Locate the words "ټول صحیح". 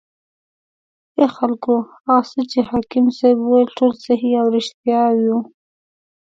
3.77-4.33